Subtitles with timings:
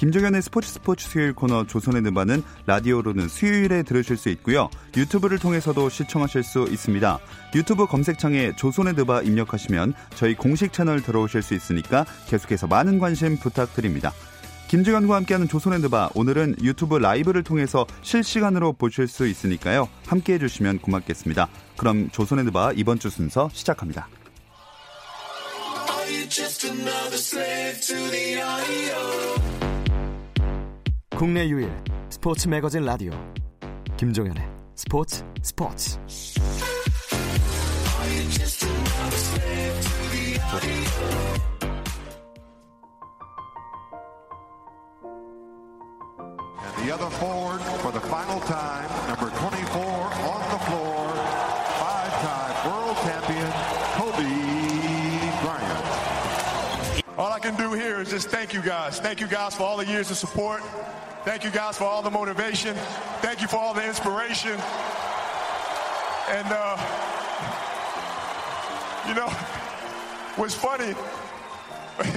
[0.00, 4.70] 김종현의 스포츠 스포츠 수요일 코너 조선의 느바는 라디오로는 수요일에 들으실 수 있고요.
[4.96, 7.18] 유튜브를 통해서도 시청하실 수 있습니다.
[7.54, 14.14] 유튜브 검색창에 조선의 느바 입력하시면 저희 공식 채널 들어오실 수 있으니까 계속해서 많은 관심 부탁드립니다.
[14.68, 19.86] 김주현과 함께하는 조선의 드바 오늘은 유튜브 라이브를 통해서 실시간으로 보실 수 있으니까요.
[20.06, 21.46] 함께해 주시면 고맙겠습니다.
[21.76, 24.08] 그럼 조선의 드바 이번 주 순서 시작합니다.
[31.19, 31.71] 국내 유일
[32.09, 33.11] 스포츠 매거진 라디오
[33.97, 34.43] 김종현의
[34.75, 35.97] 스포츠 스포츠
[46.85, 51.09] The other forward for the final time, number 24 on the floor,
[51.79, 53.51] five-time world champion
[53.97, 54.29] Kobe
[55.41, 55.85] Bryant.
[57.17, 58.99] All I can do here is just thank you guys.
[58.99, 60.61] Thank you guys for all the years of support.
[61.22, 62.74] Thank you guys for all the motivation.
[63.20, 64.58] Thank you for all the inspiration.
[66.30, 66.78] And, uh,
[69.06, 69.28] you know,
[70.36, 70.94] what's funny,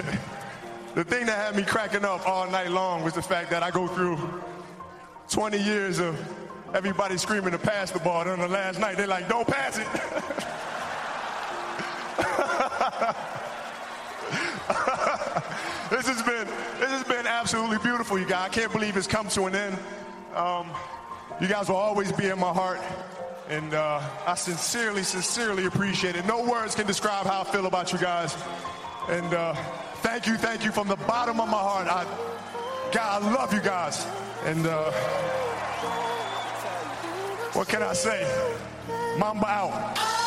[0.96, 3.72] the thing that had me cracking up all night long was the fact that I
[3.72, 4.18] go through
[5.28, 6.18] 20 years of
[6.74, 8.22] everybody screaming to pass the ball.
[8.22, 9.88] And on the last night, they're like, don't pass it.
[15.90, 16.33] this has been
[17.44, 18.46] absolutely beautiful, you guys.
[18.46, 19.78] I can't believe it's come to an end.
[20.34, 20.66] Um,
[21.42, 22.80] you guys will always be in my heart,
[23.50, 26.26] and uh, I sincerely, sincerely appreciate it.
[26.26, 28.34] No words can describe how I feel about you guys.
[29.10, 29.56] And uh,
[29.96, 31.88] thank you, thank you from the bottom of my heart.
[31.88, 32.06] I,
[32.94, 34.08] God, I love you guys.
[34.46, 34.92] And uh,
[37.52, 38.24] what can I say?
[39.18, 40.23] Mamba out.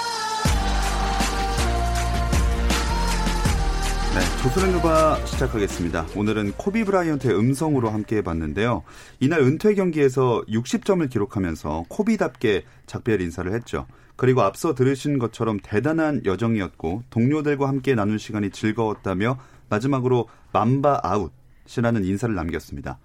[4.17, 6.07] 네, 조선의 느바 시작하겠습니다.
[6.17, 8.83] 오늘은 코비 브라이언트의 음성으로 함께 해봤는데요.
[9.21, 13.87] 이날 은퇴 경기에서 60점을 기록하면서 코비답게 작별 인사를 했죠.
[14.17, 19.39] 그리고 앞서 들으신 것처럼 대단한 여정이었고 동료들과 함께 나눈 시간이 즐거웠다며
[19.69, 22.99] 마지막으로 Mamba out이라는 인사를 남겼습니다.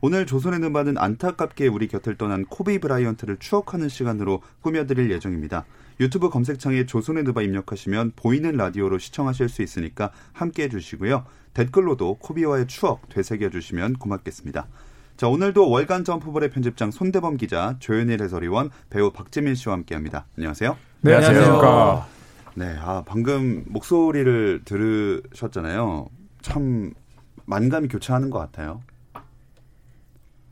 [0.00, 5.64] 오늘 조선의 느바는 안타깝게 우리 곁을 떠난 코비 브라이언트를 추억하는 시간으로 꾸며드릴 예정입니다.
[6.00, 11.24] 유튜브 검색창에 조선의 누바 입력하시면 보이는 라디오로 시청하실 수 있으니까 함께 해주시고요.
[11.54, 14.66] 댓글로도 코비와의 추억 되새겨주시면 고맙겠습니다.
[15.16, 20.26] 자, 오늘도 월간 점프볼의 편집장 손대범 기자, 조현일 해설위원, 배우 박재민 씨와 함께 합니다.
[20.36, 20.76] 안녕하세요.
[21.00, 22.06] 네, 안녕하십니까.
[22.54, 26.08] 네, 아, 방금 목소리를 들으셨잖아요.
[26.42, 26.92] 참
[27.46, 28.82] 만감이 교차하는 것 같아요.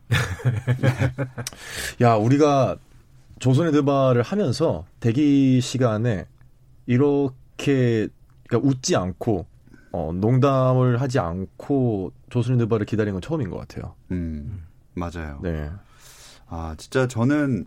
[2.02, 2.76] 야, 우리가
[3.38, 6.26] 조선의 드바를 하면서 대기 시간에
[6.86, 8.08] 이렇게
[8.48, 9.46] 그러니까 웃지 않고
[9.92, 13.94] 어, 농담을 하지 않고 조선의 드바를 기다리는 건 처음인 것 같아요.
[14.10, 14.64] 음,
[14.94, 15.40] 맞아요.
[15.42, 15.70] 네.
[16.46, 17.64] 아, 진짜 저는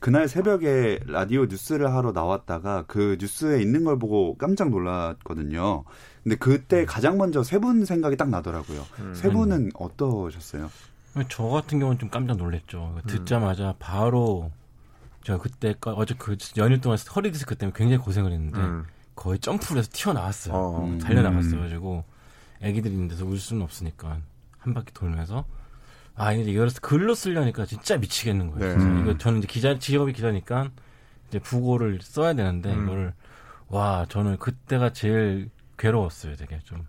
[0.00, 5.84] 그날 새벽에 라디오 뉴스를 하러 나왔다가 그 뉴스에 있는 걸 보고 깜짝 놀랐거든요.
[6.22, 8.82] 근데 그때 가장 먼저 세 분 생각이 딱 나더라고요.
[9.00, 9.14] 음.
[9.14, 10.70] 세 분은 어떠셨어요?
[11.28, 13.00] 저 같은 경우는 좀 깜짝 놀랐죠.
[13.06, 14.50] 듣자마자 바로
[15.22, 18.84] 제가 그때 어제 그 연휴 동안 허리 디스크 때문에 굉장히 고생을 했는데 음.
[19.14, 20.54] 거의 점프를 해서 튀어나왔어요.
[20.54, 20.84] 어.
[20.84, 20.98] 음.
[20.98, 22.04] 달려나갔어 가지고
[22.60, 24.18] 애기들이 있는 데서 울 수는 없으니까
[24.58, 25.44] 한 바퀴 돌면서
[26.16, 28.74] 아 이제 이걸 글로 쓰려니까 진짜 미치겠는 거예요.
[28.74, 28.78] 네.
[28.78, 28.86] 진짜.
[28.86, 29.02] 음.
[29.02, 30.70] 이거 저는 이제 기자 직업이 기자니까
[31.28, 32.84] 이제 부고를 써야 되는데 음.
[32.84, 33.14] 이거를
[33.68, 36.36] 와 저는 그때가 제일 괴로웠어요.
[36.36, 36.84] 되게 좀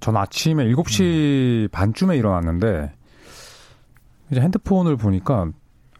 [0.00, 2.92] 전 아침에 7시 반쯤에 일어났는데
[4.30, 5.50] 이제 핸드폰을 보니까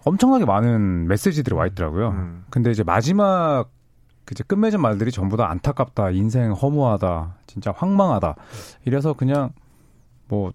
[0.05, 2.11] 엄청나게 많은 메시지들이 와 있더라고요.
[2.11, 2.45] 음.
[2.51, 3.71] 근데 이제 마지막
[4.25, 8.37] 그 이제 끝맺은 말들이 전부 다 안타깝다, 인생 허무하다, 진짜 황망하다.
[8.85, 9.51] 이래서 그냥
[10.29, 10.53] 뭐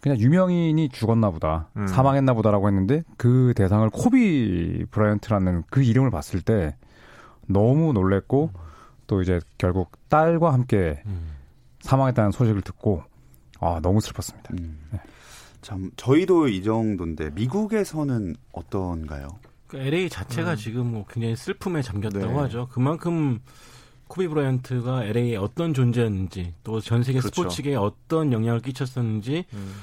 [0.00, 1.86] 그냥 유명인이 죽었나 보다, 음.
[1.86, 6.74] 사망했나 보다라고 했는데 그 대상을 코비 브라이언트라는 그 이름을 봤을 때
[7.46, 8.50] 너무 놀랬고
[9.06, 11.32] 또 이제 결국 딸과 함께 음.
[11.80, 13.02] 사망했다는 소식을 듣고
[13.60, 14.54] 아 너무 슬펐습니다.
[14.58, 14.78] 음.
[15.62, 19.28] 참 저희도 이 정도인데 미국에서는 어떤가요?
[19.68, 22.34] 그 LA 자체가 지금 뭐 굉장히 슬픔에 잠겼다고 네.
[22.40, 22.68] 하죠.
[22.70, 23.40] 그만큼
[24.08, 27.42] 코비 브라이언트가 LA에 어떤 존재였는지 또 전 세계 그렇죠.
[27.42, 29.74] 스포츠계에 어떤 영향을 끼쳤었는지 음.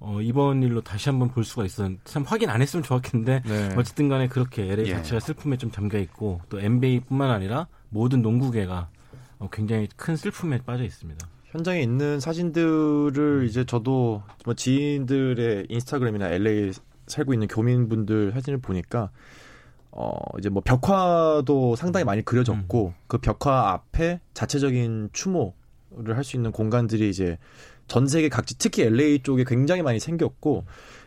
[0.00, 3.74] 어, 이번 일로 다시 한번 볼 수가 있었는데 참 확인 안 했으면 좋았겠는데 네.
[3.76, 4.94] 어쨌든 간에 그렇게 LA 예.
[4.96, 8.90] 자체가 슬픔에 좀 잠겨 있고 또 NBA뿐만 아니라 모든 농구계가
[9.38, 11.26] 어, 굉장히 큰 슬픔에 빠져 있습니다.
[11.50, 16.72] 현장에 있는 사진들을 이제 저도 뭐 지인들의 인스타그램이나 LA
[17.06, 19.10] 살고 있는 교민분들 사진을 보니까
[19.90, 26.52] 어 이제 뭐 벽화도 상당히 많이 그려졌고 그 벽화 앞에 자체적인 추모를 할 수 있는
[26.52, 27.38] 공간들이 이제
[27.86, 30.66] 전 세계 각지 특히 LA 쪽에 굉장히 많이 생겼고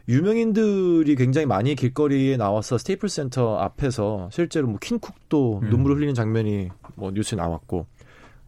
[0.10, 5.70] 유명인들이 굉장히 많이 길거리에 나와서 스테이플 센터 앞에서 실제로 뭐 퀸쿡도 음.
[5.70, 7.86] 눈물을 흘리는 장면이 뭐 뉴스에 나왔고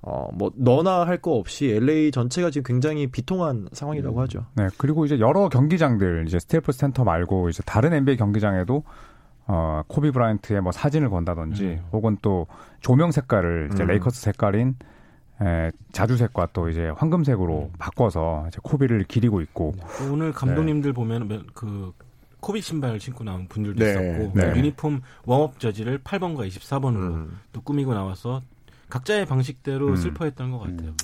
[0.06, 4.46] 어, 뭐, 너나 할 거 없이 LA 전체가 지금 굉장히 비통한 상황이라고 하죠.
[4.56, 8.84] 네, 그리고 이제 여러 경기장들 이제 스테이플 센터 말고 이제 다른 NBA 경기장에도
[9.48, 11.86] 어 코비 브라이언트의 뭐 사진을 건다든지 음.
[11.94, 12.48] 혹은 또
[12.82, 13.88] 조명 색깔을 이제 음.
[13.88, 14.76] 레이커스 색깔인
[15.42, 19.74] 에, 자주색과 또 이제 황금색으로 바꿔서 이제 코비를 기리고 있고
[20.12, 21.92] 오늘 감독님들 보면 그
[22.40, 24.58] 코비 신발 신고 나온 분들도 네, 있었고 네.
[24.58, 27.40] 유니폼 warm-up 저지를 8번과 24번으로 음.
[27.54, 28.42] 또 꾸미고 나와서
[28.94, 29.96] 각자의 방식대로 음.
[29.96, 30.90] 슬퍼했던 것 같아요.
[30.90, 30.98] 음.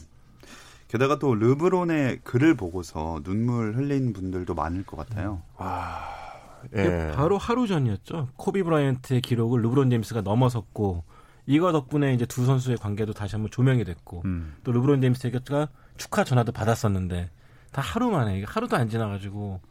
[0.90, 5.42] 게다가 또 르브론의 글을 보고서 눈물 흘린 분들도 많을 것 같아요.
[6.76, 7.12] 예.
[7.16, 8.30] 바로 하루 전이었죠.
[8.36, 11.04] 코비 브라이언트의 기록을 르브론 제임스가 넘어섰고
[11.48, 14.56] 이거 덕분에 이제 두 선수의 관계도 다시 한번 조명이 됐고 음.
[14.64, 17.32] 또 르브론 제임스가 축하 전화도 받았었는데
[17.72, 19.62] 다 하루 만에 하루도 안 지나가지고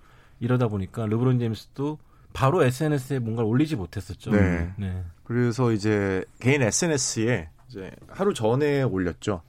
[0.40, 1.98] 이러다 보니까 르브론 제임스도
[2.32, 4.32] 바로 SNS에 뭔가를 올리지 못했었죠.
[4.32, 4.72] 네.
[4.76, 5.04] 네.
[5.22, 9.42] 그래서 이제 개인 SNS에 이제 하루 전에 올렸죠.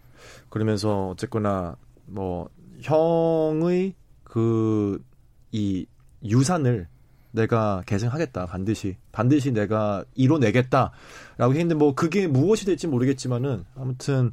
[0.50, 1.75] 그러면서 어쨌거나
[2.06, 2.50] 뭐
[2.81, 5.00] 형의 그
[5.51, 5.86] 이
[6.24, 6.88] 유산을
[7.31, 14.31] 내가 계승하겠다 반드시 반드시 내가 이뤄내겠다라고 했는데 뭐 그게 무엇이 될지 모르겠지만은 아무튼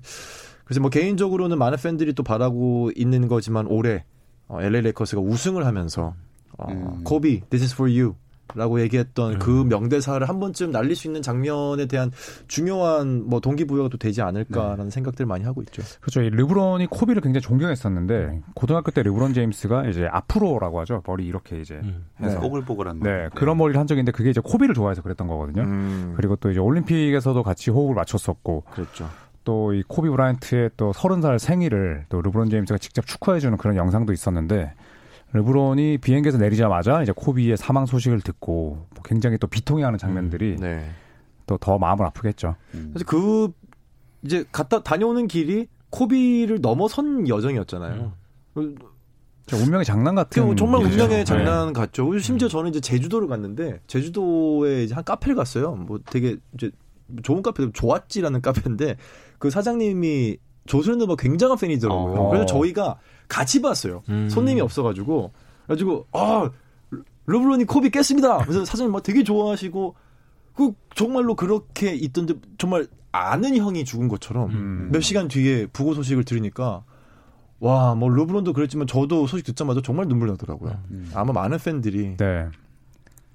[0.65, 4.05] 그래서 뭐 개인적으로는 많은 팬들이 또 바라고 있는 거지만 올해
[4.49, 6.15] 어, LA 레이커스가 우승을 하면서
[6.59, 7.05] 어, 음.
[7.05, 8.15] 코비 this is for you
[8.55, 9.39] 라고 얘기했던 음.
[9.39, 12.11] 그 명대사를 한 번쯤 날릴 수 있는 장면에 대한
[12.47, 15.83] 중요한 뭐 동기부여가 또 되지 않을까라는 생각들을 많이 하고 있죠.
[16.01, 16.23] 그렇죠.
[16.23, 21.03] 이 르브론이 코비를 굉장히 존경했었는데 고등학교 때 르브론 제임스가 이제 afro라고 하죠.
[21.07, 22.07] 머리 이렇게 이제 음.
[22.21, 22.41] 해서 네.
[22.41, 23.31] 뽀글뽀글한 네, 머리.
[23.35, 25.63] 그런 머리를 한 적이 있는데 그게 이제 코비를 좋아해서 그랬던 거거든요.
[25.63, 29.09] 음, 그리고 또 이제 올림픽에서도 같이 호흡을 맞췄었고 그렇죠.
[29.45, 33.77] 또 이 코비 브라이언트의 또 서른 살 생일을 또 르브론 제임스가 직접 축하해 주는 그런
[33.77, 34.75] 영상도 있었는데
[35.33, 40.91] 르브론이 비행기에서 내리자마자 이제 코비의 사망 소식을 듣고 뭐 굉장히 또 비통해하는 장면들이 네.
[41.47, 42.57] 또더 마음을 아프게 했죠.
[42.75, 42.91] 음.
[42.93, 43.53] 사실 그
[44.23, 48.13] 이제 갔다 다녀오는 길이 코비를 넘어선 여정이었잖아요.
[49.47, 50.49] 진짜 운명의 장난 같은.
[50.49, 50.83] 그 정말.
[50.83, 51.25] 운명의 네.
[51.25, 52.19] 장난 같죠.
[52.19, 55.75] 심지어 저는 이제 제주도를 갔는데 제주도에 이제 한 카페를 갔어요.
[55.75, 56.71] 뭐 되게 이제
[57.23, 58.97] 좋은 카페, 조았지라는 카페인데
[59.39, 62.21] 그 사장님이 조선의 너바 굉장한 팬이더라고요.
[62.21, 62.29] 어.
[62.31, 64.03] 그래서 저희가 같이 봤어요.
[64.09, 64.29] 음.
[64.29, 65.33] 손님이 없어가지고
[65.67, 66.51] 그래가지고 아
[67.27, 68.39] 르브론이 코비 깼습니다.
[68.39, 69.95] 그래서 사장님 막 되게 좋아하시고
[70.55, 74.89] 그 정말로 그렇게 있던데 정말 아는 형이 죽은 것처럼 음.
[74.93, 76.85] 몇 시간 뒤에 부고 소식을 들으니까
[77.59, 80.79] 와 뭐 르브론도 그랬지만 저도 소식 듣자마자 정말 눈물 나더라고요.
[80.91, 81.11] 음.
[81.15, 82.49] 아마 많은 팬들이 네.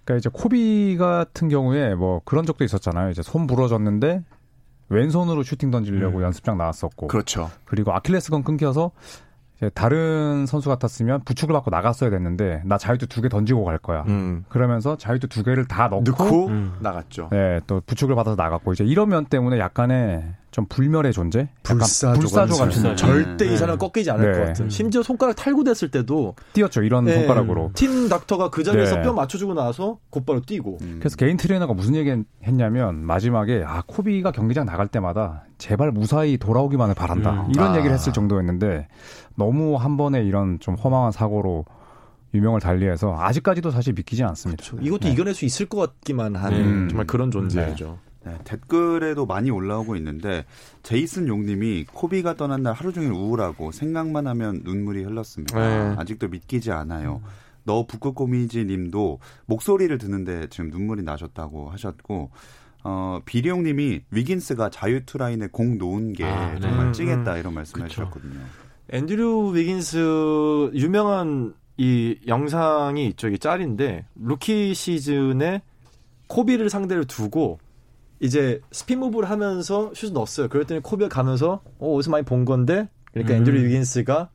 [0.03, 3.09] 그러니까 이제 코비 같은 경우에 뭐 그런 적도 있었잖아요.
[3.11, 4.23] 이제 손 부러졌는데
[4.89, 6.23] 왼손으로 슈팅 던지려고 음.
[6.23, 7.49] 연습장 나왔었고 그렇죠.
[7.65, 8.91] 그리고 아킬레스건 끊겨서
[9.69, 14.03] 다른 선수 같았으면 부축을 받고 나갔어야 됐는데 나 자유투 두 개 던지고 갈 거야.
[14.07, 14.43] 음.
[14.49, 16.73] 그러면서 자유투 두 개를 다 넣고, 넣고 음.
[16.79, 17.29] 나갔죠.
[17.31, 22.55] 네, 또 부축을 받아서 나갔고 이제 이런 면 때문에 약간의 좀 불멸의 존재, 불사조 불사조
[22.57, 22.95] 같은.
[22.97, 23.53] 절대 네.
[23.53, 24.37] 이 사람 은 꺾이지 않을 네.
[24.37, 24.69] 것 같은.
[24.69, 27.71] 심지어 손가락 탈구됐을 때도 뛰었죠 이런 네, 손가락으로.
[27.73, 29.01] 팀 닥터가 그 자리에서 네.
[29.03, 30.79] 뼈 맞춰주고 나서 곧바로 뛰고.
[30.81, 30.97] 음.
[30.99, 36.95] 그래서 개인 트레이너가 무슨 얘기 했냐면 마지막에 아 코비가 경기장 나갈 때마다 제발 무사히 돌아오기만을
[36.95, 37.51] 바란다 음.
[37.51, 37.77] 이런 아.
[37.77, 38.89] 얘기를 했을 정도였는데
[39.35, 41.63] 너무 한 번에 이런 좀 허망한 사고로
[42.33, 44.63] 유명을 달리해서 아직까지도 사실 믿기지 않습니다.
[44.63, 44.85] 그렇죠.
[44.85, 45.13] 이것도 네.
[45.13, 46.87] 이겨낼 수 있을 것 같기만 한 음.
[46.89, 47.99] 정말 그런 존재죠.
[48.23, 50.45] 네, 댓글에도 많이 올라오고 있는데
[50.83, 55.59] 제이슨 용님이 코비가 떠난 날 하루 종일 우울하고 생각만 하면 눈물이 흘렀습니다.
[55.59, 55.95] 네.
[55.97, 57.21] 아직도 믿기지 않아요.
[57.63, 62.31] 너 북극고미지 님도 목소리를 듣는데 지금 눈물이 나셨다고 하셨고
[62.83, 66.59] 어, 비룡 님이 위긴스가 자유 투 라인에 공 놓은 게 아, 네.
[66.59, 67.39] 정말 음, 찡했다 음.
[67.39, 68.01] 이런 말씀을 그쵸.
[68.01, 68.39] 해주셨거든요.
[68.89, 73.15] 앤드류 위긴스 유명한 이 영상이.
[73.17, 75.61] 이게 짤인데 루키 시즌에
[76.27, 77.59] 코비를 상대로 두고
[78.21, 80.47] 이제 spin move를 하면서 슛을 넣었어요.
[80.47, 83.39] 그랬더니 코비가 가면서 어 어디서 많이 본 건데 그러니까 음.
[83.39, 84.29] 앤드류 위긴스가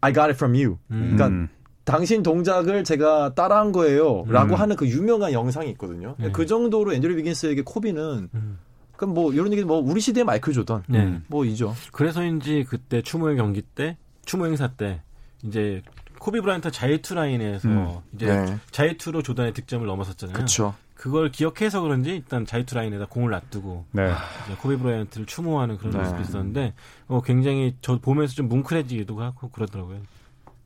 [0.00, 0.78] I got it from you.
[0.90, 1.14] 음.
[1.16, 1.48] 그러니까 음.
[1.84, 4.24] 당신 동작을 제가 따라한 거예요.
[4.28, 4.60] 라고 음.
[4.60, 6.16] 하는 그 유명한 영상이 있거든요.
[6.18, 6.32] 네.
[6.32, 8.58] 그 정도로 앤드류 위긴스에게 코비는 음.
[8.96, 11.20] 그럼 뭐 이런 얘기 뭐 우리 시대의 마이클 조던 네.
[11.26, 11.74] 뭐 이죠.
[11.92, 15.02] 그래서인지 그때 추모의 경기 때 추모 행사 때
[15.42, 15.82] 이제
[16.18, 17.88] 코비 브라이언트 자유투 라인에서 음.
[18.14, 18.56] 이제 네.
[18.70, 20.34] 자유투로 조던의 득점을 넘어섰잖아요.
[20.34, 20.74] 그렇죠.
[21.04, 24.10] 그걸 기억해서 그런지 일단 자유투 라인에다 공을 놔두고 네.
[24.46, 25.98] 이제 코비 브라이언트를 추모하는 그런 네.
[25.98, 26.72] 모습이 있었는데
[27.08, 29.98] 어, 굉장히 저 보면서 좀 뭉클해지기도 하고 그러더라고요.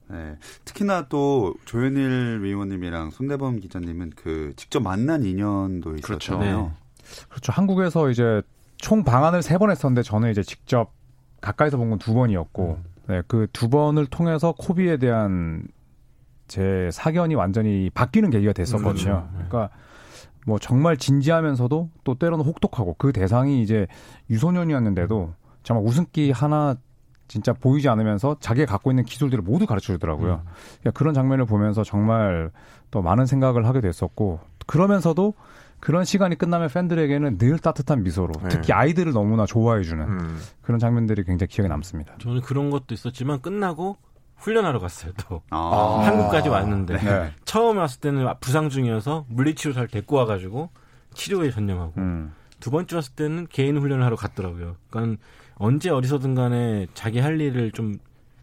[0.07, 0.37] 네.
[0.65, 6.35] 특히나 또 조현일 위원님이랑 손대범 기자님은 그 직접 만난 인연도 그렇죠.
[6.35, 6.73] 있었잖아요.
[7.31, 7.51] 그렇죠.
[7.53, 8.41] 한국에서 이제
[8.77, 10.93] 총 방한을 세 번 했었는데 저는 이제 직접
[11.41, 12.79] 가까이서 본 건 두 번이었고,
[13.09, 15.67] 네, 그 두 번을 통해서 코비에 대한
[16.47, 18.93] 제 사견이 완전히 바뀌는 계기가 됐었거든요.
[18.95, 19.29] 그렇죠.
[19.33, 19.45] 네.
[19.49, 19.71] 그러니까
[20.49, 23.87] 뭐 정말 진지하면서도 또 때로는 혹독하고 그 대상이 이제
[24.31, 26.75] 유소년이었는데도 정말 웃음기 하나
[27.29, 30.41] 진짜 보이지 않으면서 자기가 갖고 있는 기술들을 모두 가르쳐 주더라고요.
[30.81, 32.51] 그러니까 그런 장면을 보면서 정말
[32.91, 35.35] 또 많은 생각을 하게 됐었고 그러면서도
[35.81, 38.49] 그런 시간이 끝나면 팬들에게는 늘 따뜻한 미소로 네.
[38.49, 40.39] 특히 아이들을 너무나 좋아해주는 음.
[40.63, 42.15] 그런 장면들이 굉장히 기억에 남습니다.
[42.21, 43.99] 저는 그런 것도 있었지만 끝나고
[44.39, 45.13] 훈련하러 갔어요.
[45.17, 46.01] 또 아.
[46.05, 47.33] 한국까지 왔는데 네.
[47.45, 50.71] 처음 왔을 때는 부상 중이어서 물리치료사를 데리고 와가지고
[51.15, 52.33] 치료에 전념하고 음.
[52.61, 54.77] 두 번째 왔을 때는 개인 훈련을 하러 갔더라고요.
[54.91, 55.23] 그러니까
[55.57, 57.99] 언제 어디서든 간에 자기 할 일을 좀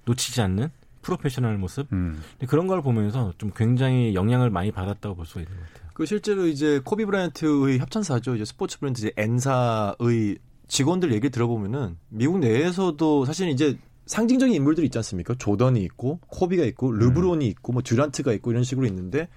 [0.06, 0.70] 놓치지 않는
[1.02, 2.22] 프로페셔널 모습 음.
[2.48, 5.90] 그런 걸 보면서 좀 굉장히 영향을 많이 받았다고 볼 수가 있는 것 같아요.
[5.94, 8.36] 그 실제로 이제 코비 브라이언트의 협찬사죠.
[8.36, 14.98] 이제 스포츠 브랜드 이제 엔사의 직원들 얘기 들어보면은 미국 내에서도 사실 이제 상징적인 인물들이 있지
[15.00, 15.36] 않습니까?
[15.38, 19.28] 조던이 있고 코비가 있고 르브론이 있고 뭐 듀란트가 있고 이런 식으로 있는데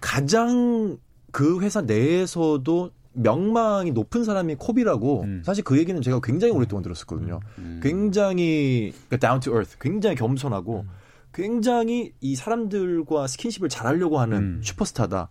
[0.00, 0.98] 가장
[1.32, 5.42] 그 회사 내에서도 명망이 높은 사람이 코비라고 음.
[5.44, 7.40] 사실 그 얘기는 제가 굉장히 오랫동안 들었었거든요.
[7.58, 7.80] 음.
[7.82, 10.86] 굉장히 그러니까 down to earth, 굉장히 겸손하고
[11.32, 14.60] 굉장히 이 사람들과 스킨십을 잘하려고 하는 음.
[14.62, 15.28] 슈퍼스타다.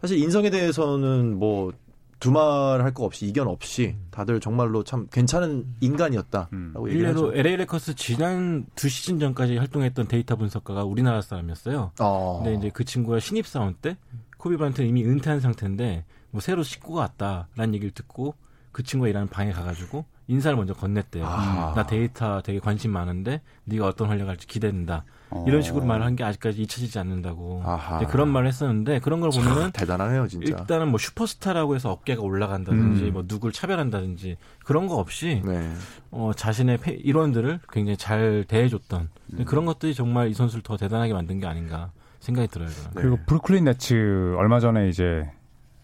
[0.00, 1.72] 사실 인성에 대해서는 뭐
[2.18, 7.38] 두말 할 거 없이 이견 없이 다들 정말로 참 괜찮은 인간이었다라고 얘기를 일례로 하죠.
[7.38, 11.92] LA 레이커스 지난 두 시즌 전까지 활동했던 데이터 분석가가 우리나라 사람이었어요.
[12.00, 12.40] 어.
[12.42, 13.96] 근데 이제 그 친구가 신입 사원 때
[14.38, 18.34] 코비 브라이언트는 이미 은퇴한 상태인데 뭐 새로 식구가 왔다라는 얘기를 듣고
[18.72, 21.22] 그 친구가 일하는 방에 가가지고 인사를 먼저 건넸대요.
[21.24, 21.72] 아.
[21.76, 25.04] 나 데이터 되게 관심 많은데 네가 어떤 활약을 할지 기대된다.
[25.30, 25.44] 어.
[25.46, 27.62] 이런 식으로 말을 한 게 아직까지 잊혀지지 않는다고
[28.06, 30.46] 그런 말을 했었는데 그런 걸 보면은 대단하네요, 진짜.
[30.48, 33.12] 일단은 뭐 슈퍼스타라고 해서 어깨가 올라간다든지 음.
[33.12, 35.72] 뭐 누굴 차별한다든지 그런 거 없이 네.
[36.10, 39.44] 어, 자신의 패- 일원들을 굉장히 잘 대해줬던 음.
[39.44, 41.90] 그런 것들이 정말 이 선수를 더 대단하게 만든 게 아닌가
[42.20, 42.68] 생각이 들어요.
[42.68, 42.90] 저는.
[42.94, 43.00] 네.
[43.02, 45.30] 그리고 브루클린 네츠 얼마 전에 이제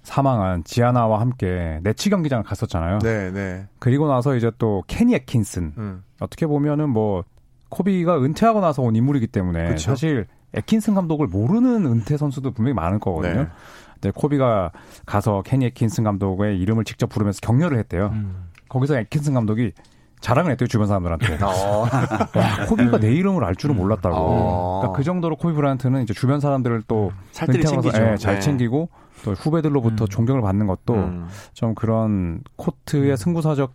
[0.03, 2.99] 사망한 지아나와 함께 네츠 경기장을 갔었잖아요.
[3.01, 3.67] 네, 네.
[3.79, 6.05] 그리고 나서 이제 또 케니 에킨슨 음.
[6.21, 7.25] 어떻게 보면은 뭐
[7.69, 9.91] 코비가 은퇴하고 나서 온 인물이기 때문에 그쵸.
[9.91, 13.43] 사실 에킨슨 감독을 모르는 은퇴 선수도 분명히 많을 거거든요.
[13.43, 13.49] 네.
[13.95, 14.73] 근데 코비가
[15.07, 18.11] 가서 케니 에킨슨 감독의 이름을 직접 부르면서 격려를 했대요.
[18.13, 18.49] 음.
[18.69, 19.73] 거기서 에킨슨 감독이
[20.21, 21.39] 자랑을 했대요 주변 사람들한테.
[21.43, 21.83] 어.
[22.35, 24.15] 와, 코비가 내 이름을 알 줄은 몰랐다고.
[24.17, 24.81] 어.
[24.81, 28.13] 그러니까 그 정도로 코비 브라이언트는 이제 주변 사람들을 또 살뜰히 은퇴하고 나서, 챙기죠.
[28.13, 28.41] 예, 잘 네.
[28.41, 28.89] 챙기고
[29.25, 30.09] 또 후배들로부터 음.
[30.09, 31.26] 존경을 받는 것도 음.
[31.52, 33.75] 좀 그런 코트의 승부사적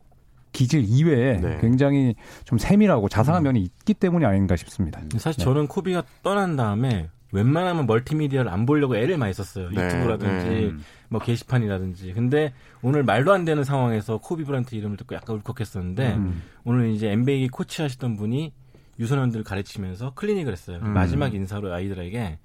[0.52, 1.58] 기질 이외에 네.
[1.62, 5.02] 굉장히 좀 세밀하고 자상한 면이 있기 때문이 아닌가 싶습니다.
[5.18, 9.70] 사실 저는 코비가 떠난 다음에 웬만하면 멀티미디어를 안 보려고 애를 많이 썼어요.
[9.70, 10.74] 네, 유튜브라든지 네.
[11.10, 12.14] 뭐 게시판이라든지.
[12.14, 16.42] 근데 오늘 말도 안 되는 상황에서 코비 브란트 이름을 듣고 약간 울컥했었는데 음.
[16.64, 18.54] 오늘 이제 NBA 코치 하시던 분이
[19.00, 20.80] 유소년들 가르치면서 클리닉을 했어요.
[20.82, 20.92] 음.
[20.92, 22.40] 마지막 인사로 아이들에게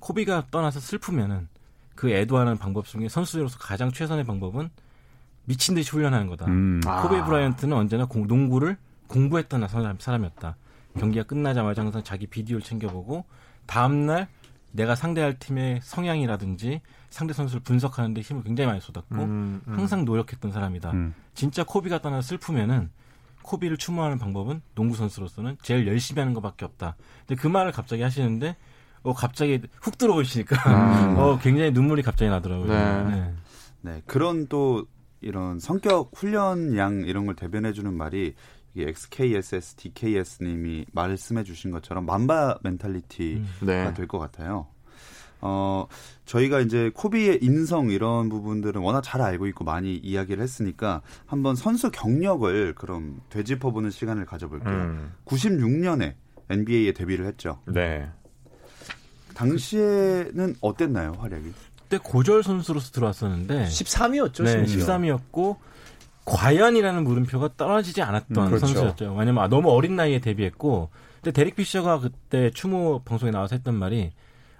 [0.00, 1.48] 코비가 떠나서 슬프면은
[1.94, 4.68] 그 애도하는 방법 중에 선수로서 가장 최선의 방법은
[5.46, 6.46] 미친 듯이 훈련하는 거다.
[6.46, 6.80] 음.
[6.86, 7.02] 아.
[7.02, 8.76] 코비 브라이언트는 언제나 공- 농구를
[9.08, 10.56] 공부했던 사람, 사람이었다.
[10.98, 13.24] 경기가 끝나자마자 항상 자기 비디오를 챙겨보고
[13.66, 14.28] 다음날
[14.72, 19.72] 내가 상대할 팀의 성향이라든지 상대 선수를 분석하는데 힘을 굉장히 많이 쏟았고 음, 음.
[19.78, 20.90] 항상 노력했던 사람이다.
[20.92, 21.14] 음.
[21.34, 22.90] 진짜 코비가 떠나 슬프면은
[23.42, 26.96] 코비를 추모하는 방법은 농구 선수로서는 제일 열심히 하는 것밖에 없다.
[27.26, 28.56] 근데 그 말을 갑자기 하시는데
[29.04, 30.56] 어 갑자기 훅 들어오시니까
[31.12, 31.16] 음.
[31.20, 32.66] 어 굉장히 눈물이 갑자기 나더라고요.
[32.66, 33.04] 네.
[33.04, 33.34] 네.
[33.82, 34.86] 네, 그런 또
[35.20, 38.34] 이런 성격 훈련량 이런 걸 대변해 주는 말이
[38.74, 43.66] 이게 XKSS, DKS님이 말씀해 주신 것처럼 만바 멘탈리티가 음.
[43.66, 43.94] 네.
[43.94, 44.66] 될것 같아요.
[45.40, 45.86] 어,
[46.24, 51.90] 저희가 이제 코비의 인성 이런 부분들은 워낙 잘 알고 있고 많이 이야기를 했으니까 한번 선수
[51.90, 54.72] 경력을 그럼 되짚어보는 시간을 가져볼게요.
[54.72, 55.12] 음.
[55.26, 56.14] 96년에
[56.48, 57.60] NBA에 데뷔를 했죠.
[57.66, 58.08] 네.
[59.34, 61.52] 당시에는 어땠나요, 활약이?
[61.82, 64.86] 그때 고졸 선수로서 들어왔었는데 13위였죠, 네, 심지어.
[64.98, 65.56] 13위였고
[66.24, 68.66] 과연이라는 물음표가 떨어지지 않았던 음, 그렇죠.
[68.66, 69.14] 선수였죠.
[69.14, 74.12] 왜냐면 아, 너무 어린 나이에 데뷔했고 근데 데릭 피셔가 그때 추모 방송에 나와서 했던 말이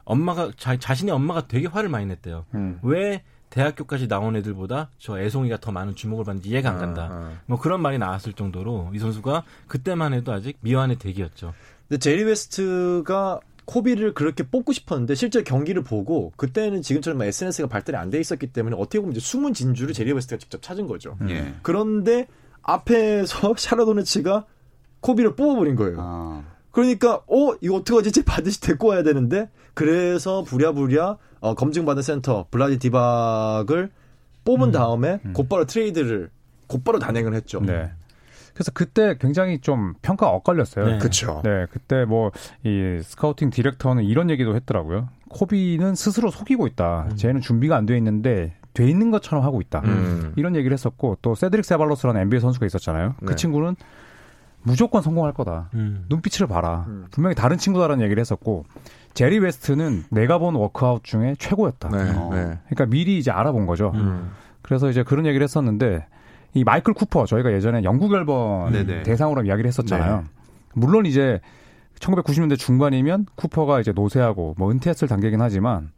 [0.05, 2.45] 엄마가 자, 자신의 엄마가 되게 화를 많이 냈대요.
[2.55, 2.79] 음.
[2.83, 7.03] 왜 대학교까지 나온 애들보다 저 애송이가 더 많은 주목을 받는지 이해가 안 간다.
[7.05, 7.33] 아, 아.
[7.47, 11.55] 뭐 그런 말이 나왔을 정도로 이 선수가 그때만 해도 아직 미완의 대기였죠.
[11.89, 18.11] 근데 제리 웨스트가 코비를 그렇게 뽑고 싶었는데 실제 경기를 보고 그때는 지금처럼 SNS가 발달이 안
[18.11, 21.17] 돼 있었기 때문에 어떻게 보면 이제 숨은 진주를 제리 웨스트가 직접 찾은 거죠.
[21.29, 21.55] 예.
[21.63, 22.27] 그런데
[22.63, 24.45] 앞에서 샬럿 호네츠가
[25.01, 25.97] 코비를 뽑아버린 거예요.
[26.01, 26.45] 아.
[26.71, 28.13] 그러니까 어 이거 어떻게 하지?
[28.13, 33.91] 쟤 반드시 데리고 와야 되는데 그래서 부랴부랴 어, 검증받은 센터 블라디 디박을
[34.45, 36.31] 뽑은 다음에 곧바로 트레이드를
[36.67, 37.61] 곧바로 단행을 했죠.
[37.61, 37.91] 네.
[38.55, 40.87] 그래서 그때 굉장히 좀 평가가 엇갈렸어요.
[40.87, 40.99] 네.
[40.99, 41.41] 그렇죠.
[41.45, 42.31] 네, 그때 뭐
[42.65, 45.09] 이 scouting director는 이런 얘기도 했더라고요.
[45.29, 47.09] 코비는 스스로 속이고 있다.
[47.17, 49.81] 쟤는 준비가 안 돼 있는데 돼 있는 것처럼 하고 있다.
[49.85, 50.33] 음.
[50.37, 53.15] 이런 얘기를 했었고 또 세드릭 세발로스라는 NBA 선수가 있었잖아요.
[53.21, 53.35] 그 네.
[53.37, 53.77] 친구는
[54.63, 55.69] 무조건 성공할 거다.
[55.75, 56.07] 음.
[56.09, 56.85] 눈빛을 봐라.
[56.89, 57.07] 음.
[57.11, 58.65] 분명히 다른 친구다라는 얘기를 했었고
[59.13, 61.89] 제리 웨스트는 내가 본 워크아웃 중에 최고였다.
[61.91, 62.31] 네, 어.
[62.33, 62.59] 네.
[62.69, 63.93] 그러니까 미리 이제 알아본 거죠.
[63.95, 64.31] 음.
[64.63, 66.07] 그래서 이제 그런 얘기를 했었는데
[66.55, 69.03] 이 마이클 쿠퍼 저희가 예전에 영구결번 네네.
[69.03, 70.17] 대상으로 이야기를 했었잖아요.
[70.19, 70.25] 네.
[70.73, 71.41] 물론 이제
[71.99, 75.91] 1990년대 중반이면 쿠퍼가 이제 노쇠하고 뭐 은퇴했을 단계긴 하지만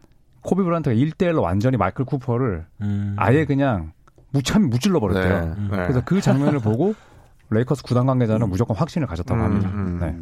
[0.43, 3.15] 코비 브란트가 1대1로 완전히 마이클 쿠퍼를 음.
[3.19, 3.93] 아예 그냥
[4.31, 5.45] 무참히 무찔러 버렸대요.
[5.45, 5.55] 네.
[5.63, 5.69] 네.
[5.69, 6.95] 그래서 그 장면을 보고
[7.51, 9.71] 레이커스 구단 관계자는 무조건 확신을 가졌다고 음, 합니다.
[9.71, 9.99] 음.
[10.01, 10.17] 네.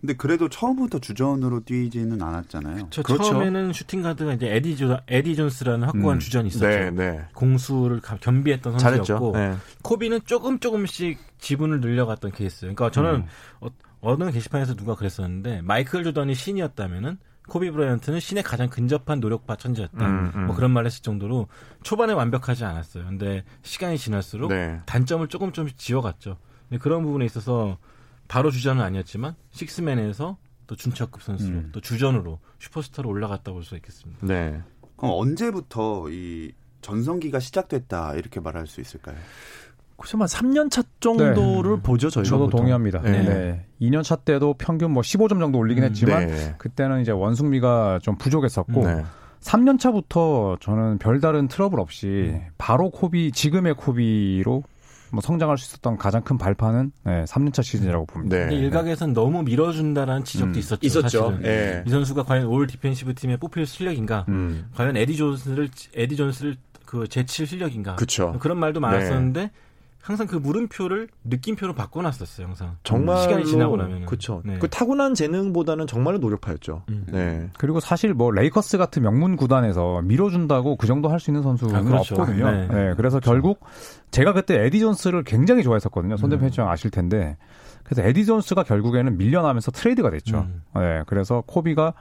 [0.00, 0.06] 음.
[0.06, 2.88] 근데 그래도 처음부터 주전으로 뛰지는 않았잖아요.
[2.90, 3.24] 저 그렇죠.
[3.24, 6.20] 처음에는 슈팅 가드가 이제 에디 조 에디 존스라는 확고한 음.
[6.20, 6.66] 주전이 있었죠.
[6.66, 7.20] 네, 네.
[7.34, 8.78] 공수를 가- 겸비했던.
[8.78, 9.54] 선수였고 네.
[9.82, 12.74] 코비는 조금 조금씩 지분을 늘려갔던 케이스예요.
[12.74, 13.26] 그러니까 저는
[13.60, 13.68] 어,
[14.00, 20.06] 어느 게시판에서 누가 그랬었는데 마이클 조던이 신이었다면은 코비 브라이언트는 신에 가장 근접한 노력파 천재였다.
[20.06, 20.46] 음, 음.
[20.46, 21.48] 뭐 그런 말을 했을 정도로
[21.82, 23.04] 초반에 완벽하지 않았어요.
[23.06, 24.80] 근데 시간이 지날수록 네.
[24.86, 26.36] 단점을 조금 조금씩 지워갔죠.
[26.68, 27.76] 근데 그런 부분에 있어서
[28.30, 30.36] 바로 주전은 아니었지만 식스맨에서
[30.68, 31.68] 또 준척급 선수로 음.
[31.72, 34.24] 또 주전으로 슈퍼스타로 올라갔다 볼 수 있겠습니다.
[34.24, 34.62] 네.
[34.96, 39.16] 그럼 언제부터 이 전성기가 시작됐다 이렇게 말할 수 있을까요?
[39.96, 42.28] 그래서 한 3년 차 정도를 보죠, 저희가.
[42.28, 42.60] 저도 보통.
[42.60, 43.02] 동의합니다.
[43.02, 43.22] 네.
[43.22, 43.66] 네.
[43.82, 46.54] 2년 차 때도 평균 뭐 15점 정도 올리긴 음, 했지만 네.
[46.58, 49.04] 그때는 이제 원숙미가 좀 부족했었고 네.
[49.40, 52.46] 3년 차부터 저는 별다른 트러블 없이 음.
[52.58, 54.62] 바로 코비 지금의 코비로
[55.12, 58.36] 뭐 성장할 수 있었던 가장 큰 발판은 네, 3년 차 시즌이라고 봅니다.
[58.36, 58.42] 네.
[58.44, 60.86] 근데 일각에선 너무 밀어준다라는 지적도 음, 있었죠.
[60.86, 61.38] 있었죠.
[61.44, 61.82] 예.
[61.86, 64.24] 이 선수가 과연 All-Defensive Team에 뽑힐 실력인가?
[64.28, 64.68] 음.
[64.74, 67.96] 과연 에디 존스를 에디 존스를 그 제칠 실력인가?
[67.96, 68.36] 그쵸.
[68.40, 69.50] 그런 말도 많았었는데
[70.00, 72.46] 항상 그 물음표를 느낌표로 바꿔놨었어요.
[72.46, 74.42] 항상 정말 시간이 지나고 나면 그렇죠.
[74.44, 74.58] 네.
[74.58, 76.82] 그 타고난 재능보다는 정말로 노력파였죠.
[76.88, 77.04] 음.
[77.08, 77.50] 네.
[77.58, 81.82] 그리고 사실 뭐 레이커스 같은 명문 구단에서 밀어준다고 그 정도 할 수 있는 선수는 아,
[81.82, 82.14] 그렇죠.
[82.14, 82.50] 없거든요.
[82.50, 82.66] 네.
[82.68, 82.94] 네.
[82.96, 83.60] 그래서 결국
[84.10, 86.16] 제가 그때 에디 존스를 굉장히 좋아했었거든요.
[86.16, 86.46] 손대범 음.
[86.46, 87.36] 회장 아실 텐데.
[87.84, 90.46] 그래서 에디 존스가 결국에는 밀려나면서 트레이드가 됐죠.
[90.48, 90.62] 음.
[90.76, 91.02] 네.
[91.06, 91.92] 그래서 코비가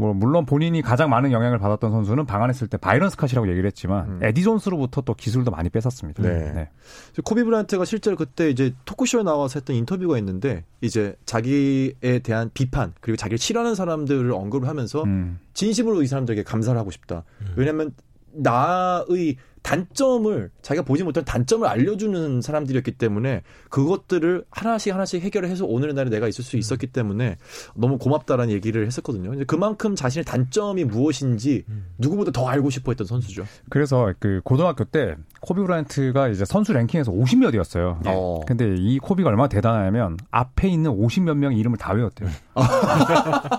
[0.00, 4.20] 뭐 물론 본인이 가장 많은 영향을 받았던 선수는 방한했을 때 바이런 스캇이라고 얘기를 했지만 음.
[4.22, 6.22] 에디 존스로부터 또 기술도 많이 뺏었습니다.
[6.22, 6.28] 네.
[6.40, 12.94] 그래서 코비 브라이언트가 실제로 그때 이제 토크쇼에 나와서 했던 인터뷰가 있는데 이제 자기에 대한 비판
[13.00, 15.38] 그리고 자기를 싫어하는 사람들을 언급을 하면서 음.
[15.54, 17.24] 진심으로 이 사람들에게 감사를 하고 싶다.
[17.56, 17.92] 왜냐하면
[18.32, 26.10] 나의 단점을 자기가 보지 못한 단점을 알려주는 사람들이었기 때문에 그것들을 하나씩 하나씩 해결해서 오늘의 날에
[26.10, 27.36] 내가 있을 수 있었기 때문에
[27.74, 29.34] 너무 고맙다라는 얘기를 했었거든요.
[29.34, 31.64] 이제 그만큼 자신의 단점이 무엇인지
[31.98, 33.44] 누구보다 더 알고 싶어했던 선수죠.
[33.68, 37.98] 그래서 그 고등학교 때 코비 브라이언트가 이제 선수 랭킹에서 50몇이었어요.
[38.06, 38.40] 어.
[38.46, 42.28] 근데 이 코비가 얼마나 대단하냐면 앞에 있는 50몇 명의 이름을 다 외웠대요.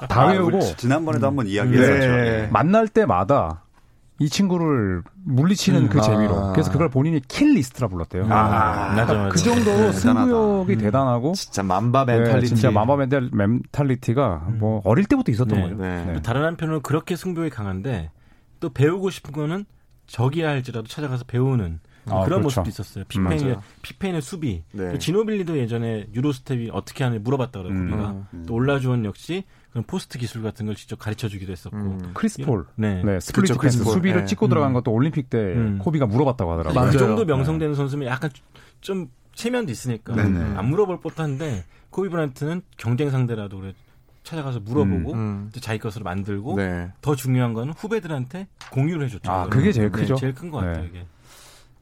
[0.09, 2.07] 다 아, 외우고 지난번에도 한번 이야기했었죠.
[2.07, 2.43] 네.
[2.43, 2.49] 예.
[2.51, 3.63] 만날 때마다
[4.21, 6.01] 이 친구를 물리치는 음, 그 아.
[6.01, 8.25] 재미로 그래서 그걸 본인이 kill list라 불렀대요.
[8.25, 9.29] 아, 맞아, 맞아.
[9.29, 10.85] 그 정도로 네, 승부욕이 대단하다.
[10.85, 12.47] 대단하고 진짜 Mamba 네, mentality.
[12.49, 15.75] 진짜 Mamba mental, mentality가 뭐 어릴 때부터 있었던 네, 거죠.
[15.75, 16.05] 네.
[16.05, 16.21] 네.
[16.21, 18.11] 다른 한편으로는 그렇게 승부욕이 강한데
[18.59, 19.65] 또 배우고 싶은 거는
[20.05, 22.61] 적이라 할지라도 찾아가서 배우는 아, 그런 그렇죠.
[22.61, 23.03] 모습도 있었어요.
[23.07, 23.57] 피펜의.
[23.81, 24.63] 피펜의 수비.
[24.71, 24.91] 네.
[24.91, 27.73] 또 지노빌리도 예전에 Euro step이 어떻게 하는지 물어봤다 그래요.
[27.75, 27.93] 음.
[27.93, 28.45] 우리가 음.
[28.47, 31.77] 또 올라주원 역시 그런 포스트 기술 같은 걸 직접 가르쳐 주기도 했었고.
[31.77, 32.11] 음.
[32.13, 32.65] 크리스 폴.
[32.75, 33.01] 네.
[33.03, 33.93] 네, 그쵸, 패스 크리스 폴.
[33.93, 34.25] 수비를 네.
[34.25, 34.73] 찍고 들어간 음.
[34.73, 35.79] 것도 올림픽 때 음.
[35.79, 36.79] 코비가 물어봤다고 하더라고요.
[36.79, 36.91] 맞아요.
[36.91, 37.33] 그 정도 네.
[37.33, 38.29] 명성되는 선수면 약간
[38.81, 40.57] 좀 체면도 있으니까 네네.
[40.57, 43.73] 안 물어볼 법한데 코비 브란트는 경쟁 상대라도 그래
[44.23, 45.49] 찾아가서 물어보고 음.
[45.53, 46.91] 또 자기 것으로 만들고 네.
[47.01, 49.31] 더 중요한 거는 후배들한테 공유를 해줬죠.
[49.31, 49.47] 아.
[49.47, 50.15] 그게 제일 네, 크죠.
[50.15, 50.83] 제일 큰 것 같아요.
[50.83, 50.89] 네.
[50.89, 51.05] 이게.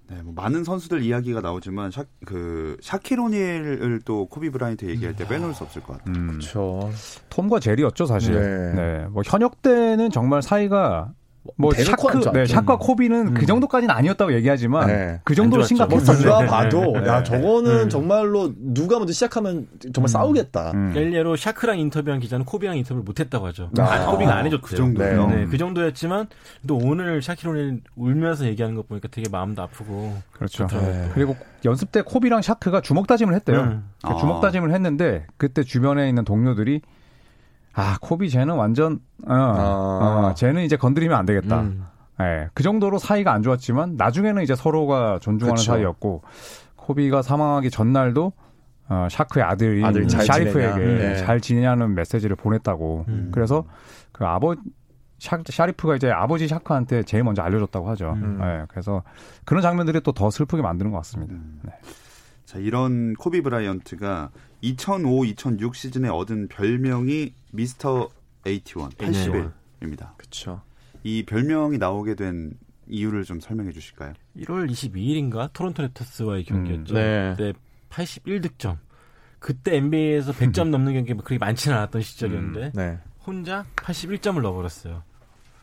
[0.10, 5.28] 네, 뭐 많은 선수들 이야기가 나오지만 샤, 그 샤킬 오닐을 또 코비 브라이언트 얘기할 때
[5.28, 6.16] 빼놓을 수 없을 것 같아요.
[6.16, 6.28] 음.
[6.28, 6.92] 그렇죠.
[7.30, 8.34] 톰과 제리였죠 사실.
[8.34, 8.74] 네.
[8.74, 9.08] 네.
[9.10, 11.14] 뭐 현역 때는 정말 사이가
[11.56, 12.46] 뭐 대놓고 샤크, 네.
[12.46, 15.22] 샤크와 코비는 그 정도까지는 아니었다고 얘기하지만 네.
[15.24, 15.96] 그 정도로 안 좋았죠.
[15.96, 16.16] 뭐.
[16.18, 17.08] 누가 봐도 네.
[17.08, 17.90] 야 저거는 음.
[17.90, 20.72] 정말로 누가 먼저 시작하면 정말 싸우겠다.
[20.72, 20.94] 음.
[20.96, 23.70] 일례로 샤크랑 인터뷰한 기자는 코비랑 인터뷰를 못했다고 하죠.
[23.78, 23.84] 아.
[23.84, 24.62] 아, 코비가 안 해줬대요.
[24.62, 25.28] 그 정도요?
[25.28, 26.28] 네, 그 정도였지만
[26.68, 30.68] 또 오늘 샤킬 오닐 울면서 얘기하는 거 보니까 되게 마음도 아프고 그렇죠.
[30.68, 31.10] 네.
[31.14, 33.62] 그리고 연습 때 코비랑 샤크가 주먹 다짐을 했대요.
[33.62, 33.90] 음.
[34.04, 34.16] 그 아.
[34.18, 36.82] 주먹 다짐을 했는데 그때 주변에 있는 동료들이
[37.74, 41.62] 아 코비 쟤는 완전 어, 어, 쟤는 이제 건드리면 안 되겠다.
[41.62, 41.86] 음.
[42.22, 45.72] 예, 그 정도로 사이가 안 좋았지만 나중에는 이제 서로가 존중하는 그쵸.
[45.72, 46.24] 사이였고
[46.76, 48.34] 코비가 사망하기 전날도
[48.90, 50.80] 어, 샤크의 아들인 아들이 잘 샤리프에게.
[50.80, 51.16] 네.
[51.18, 53.06] 잘 지내냐는 메시지를 보냈다고.
[53.08, 53.30] 음.
[53.32, 53.64] 그래서
[54.12, 54.56] 그 아버
[55.20, 58.14] 샤, 샤리프가 이제 아버지 샤크한테 제일 먼저 알려줬다고 하죠.
[58.18, 58.40] 음.
[58.42, 59.04] 예, 그래서
[59.46, 61.36] 그런 장면들이 또 더 슬프게 만드는 것 같습니다.
[61.64, 61.72] 네.
[62.50, 64.32] 자, 이런 코비 브라이언트가
[64.64, 68.10] 2005-2006 시즌에 얻은 별명이 미스터
[68.44, 70.18] 81, 81입니다.
[70.18, 70.64] 그렇죠.
[71.04, 72.54] 이 별명이 나오게 된
[72.88, 74.14] 이유를 좀 설명해 주실까요?
[74.36, 76.96] 1월 22일인가 토론토 랩터스와의 경기였죠.
[76.96, 77.36] 음, 네.
[77.38, 77.54] 그때
[77.92, 78.80] 81득점.
[79.38, 82.98] 그때 NBA에서 100점 넘는 경기가 그렇게 많지는 않았던 시절이었는데 네.
[83.28, 85.04] 혼자 81점을 넣어버렸어요.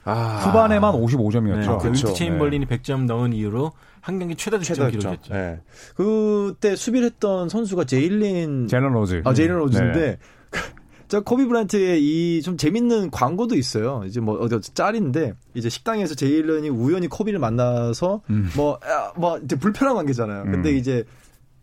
[0.06, 0.38] 아.
[0.44, 1.66] 후반에만 55점이었죠.
[1.66, 1.86] 네, 그.
[1.88, 5.34] 윈트 체인벌린이 100점 넣은 이후로 한 경기 최다 득점 최다 기록했죠.
[5.34, 5.60] 네.
[5.96, 9.20] 그때 수비를 했던 선수가 제일린 제런 로즈.
[9.24, 10.18] 아, 제일린 로즈인데 네.
[11.08, 14.02] 저 코비 브라이언트의 이 좀 재밌는 광고도 있어요.
[14.06, 18.50] 이제 뭐 어디 짤인데 이제 식당에서 제일런이 우연히 코비를 만나서 음.
[18.56, 20.44] 뭐뭐 이제 불편한 관계잖아요.
[20.44, 20.76] 근데 음.
[20.76, 21.04] 이제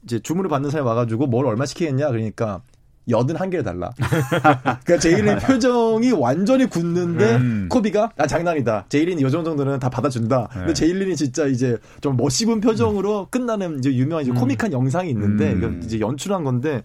[0.03, 2.61] 이제 주문을 받는 사람이 와가지고 뭘 얼마 시키겠냐 그러니까
[3.09, 3.91] 여든 한 개를 달라.
[4.85, 7.67] 그러니까 제일린 표정이 완전히 굳는데 음.
[7.69, 8.85] 코비가 아 장난이다.
[8.89, 10.49] 제일린이 요 정도는 다 받아준다.
[10.51, 10.73] 근데 네.
[10.73, 15.81] 제일린이 진짜 이제 좀 멋씹은 표정으로 끝나는 이제 유명한 이제 코믹한 영상이 있는데 음.
[15.83, 16.83] 이제 연출한 건데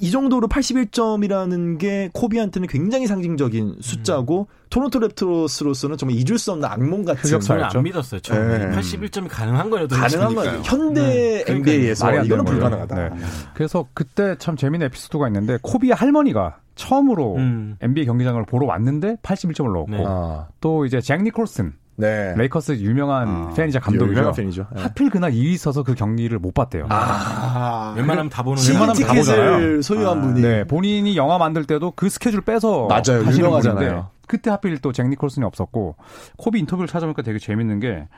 [0.00, 7.04] 이 정도로 81점이라는 게 코비한테는 굉장히 상징적인 숫자고 토론토 랩터스로서는 정말 잊을 수 없는 악몽
[7.04, 7.38] 같은.
[7.40, 7.64] 저는?
[7.64, 8.20] 안 믿었어요.
[8.20, 8.76] 처음에 네.
[8.76, 9.88] 81점이 가능한 거예요.
[9.88, 10.34] 가능한.
[10.34, 10.60] 거예요.
[10.64, 11.52] 현대 네.
[11.52, 12.44] NBA에서 안 이거는.
[12.44, 12.94] 불가능하다.
[12.96, 13.10] 네.
[13.54, 17.76] 그래서 그때 참 재미있는 에피소드가 있는데 코비의 할머니가 처음으로 음.
[17.80, 20.04] NBA 경기장을 보러 왔는데 81점을 넣었고 네.
[20.06, 22.34] 아, 또 이제 잭 니콜슨 네.
[22.36, 24.10] 레이커스 유명한 아, 팬이자 감독이죠.
[24.12, 24.66] 유명한 팬이죠.
[24.74, 24.82] 네.
[24.82, 26.86] 하필 그날 일이 있어서 그 경기를 못 봤대요.
[26.90, 29.82] 아, 웬만하면 다 보는 웬만하면 다 티켓을 보잖아요.
[29.82, 33.24] 소유한 분이 네, 본인이 영화 만들 때도 그 스케줄 빼서 맞아요.
[33.30, 34.08] 유명하잖아요.
[34.26, 35.96] 그때 하필 또 잭 니콜슨이 없었고
[36.38, 38.08] 코비 인터뷰를 찾아보니까 되게 재밌는 게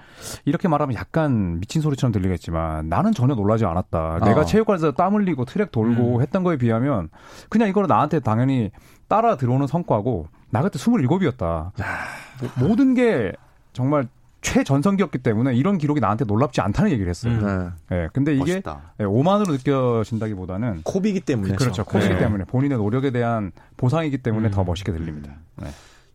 [0.45, 4.21] 이렇게 말하면 약간 미친 소리처럼 들리겠지만 나는 전혀 놀라지 않았다.
[4.25, 4.45] 내가 어.
[4.45, 7.09] 체육관에서 땀 흘리고 트랙 돌고 했던 거에 비하면
[7.49, 8.71] 그냥 이거는 나한테 당연히
[9.09, 11.73] 따라 들어오는 성과고 나 그때 27이었다.
[12.41, 13.33] 뭐, 모든 게
[13.77, 14.09] 정말
[14.41, 17.33] 최전성기였기 때문에 이런 기록이 나한테 놀랍지 않다는 얘기를 했어요.
[17.35, 17.73] 음.
[17.91, 17.97] 네.
[17.97, 18.95] 예, 근데 이게 멋있다.
[19.01, 21.85] 예, 오만으로 느껴진다기보다는 코비기 때문에 그렇죠.
[21.85, 22.19] 코비기 네.
[22.19, 24.51] 때문에 본인의 노력에 대한 보상이기 때문에 음.
[24.51, 25.35] 더 멋있게 들립니다.
[25.57, 25.69] 네.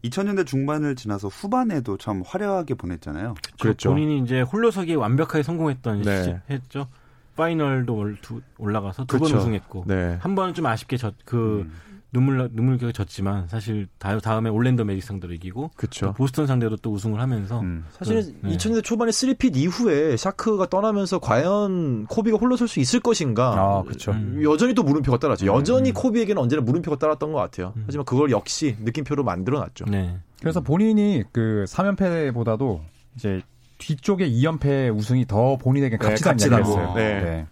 [0.04, 3.36] 2000년대 중반을 지나서 후반에도 참 화려하게 보냈잖아요.
[3.60, 3.90] 그랬죠.
[3.92, 6.18] 본인이 이제 홀로서기에 완벽하게 성공했던 네.
[6.18, 6.88] 시즌 했죠.
[7.36, 8.18] 파이널도 올,
[8.58, 9.38] 올라가서 두번 그쵸.
[9.38, 10.18] 우승했고 네.
[10.20, 12.01] 한 번은 좀 아쉽게 졌그 음.
[12.14, 15.72] 눈물 눈물겹게 졌지만 사실 다, 다음에 올랜도 매직 상대로 이기고.
[16.02, 17.86] 또 보스턴 상대로 또 우승을 하면서 음.
[17.92, 18.58] 사실은 그, 네.
[18.58, 23.54] 2000년대 초반에 3-peat 이후에 샤크가 떠나면서 과연 코비가 홀로 설 수 있을 것인가?
[23.54, 24.12] 아, 그렇죠.
[24.12, 24.42] 음.
[24.44, 25.46] 여전히 또 물음표가 따랐죠.
[25.46, 25.94] 여전히 음.
[25.94, 27.74] 코비에게는 언제나 물음표가 따랐던 것 같아요.
[27.86, 29.86] 하지만 그걸 역시 느낌표로 만들어놨죠.
[29.86, 30.18] 네.
[30.42, 32.82] 그래서 본인이 그 3연패보다도
[33.16, 33.42] 이제
[33.78, 36.70] 뒤쪽에 2연패 우승이 더 본인에게 네, 값지다는 값지다고.
[36.70, 36.94] 했어요.
[36.96, 37.48] 네.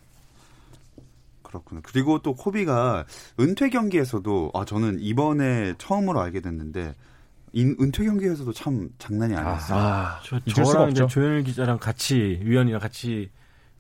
[1.50, 1.82] 그렇구나.
[1.84, 3.06] 그리고 또 코비가
[3.40, 6.94] 은퇴 경기에서도 아 저는 이번에 처음으로 알게 됐는데
[7.54, 9.78] 인- 은퇴 경기에서도 참 장난이 아니었어요.
[9.80, 11.08] 아, 저, 저랑 이제 없죠.
[11.22, 13.32] 조현일 기자랑 같이 위원이랑 같이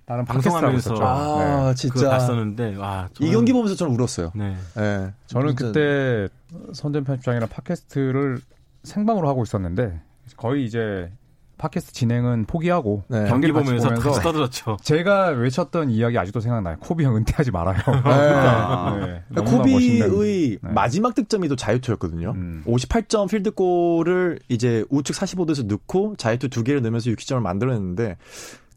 [0.08, 1.75] 나는 방송하면서 방송하면서 아, 네.
[1.75, 1.93] 진짜.
[1.93, 4.32] 그거 봤었는데 와이 저는- 경기 보면서 저는 울었어요.
[4.34, 4.55] 네.
[4.75, 5.13] 네.
[5.27, 6.27] 저는 진짜- 그때
[6.73, 8.41] 선전 편집장이랑 팟캐스트를
[8.84, 10.01] 생방으로 하고 있었는데
[10.36, 11.12] 거의 이제
[11.60, 13.28] 팟캐스트 진행은 포기하고 네.
[13.28, 14.78] 경기 보면서 보면서 떠들었죠.
[14.82, 16.78] 제가 외쳤던 이야기 아직도 생각나요.
[16.80, 17.78] 코비 형 은퇴하지 말아요.
[17.86, 19.58] 아, 네, 그러니까.
[19.58, 20.72] 코비의 네.
[20.72, 22.32] 마지막 득점이 또 자유투였거든요.
[22.32, 22.63] 음.
[22.65, 28.17] 58점 필드골을 이제 우측 45도에서 넣고 자유투 두 개를 넣으면서 60점을 만들어냈는데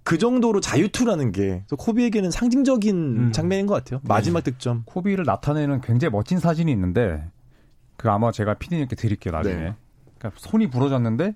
[0.05, 3.33] 그 정도로 자유투라는 게 코비에게는 상징적인 음.
[3.33, 4.01] 장면인 것 같아요.
[4.03, 4.83] 마지막 득점.
[4.85, 7.25] 코비를 나타내는 굉장히 멋진 사진이 있는데
[7.97, 9.55] 그 아마 제가 피디님께 드릴게요 나중에.
[9.55, 9.75] 네.
[10.18, 11.35] 그러니까 손이 부러졌는데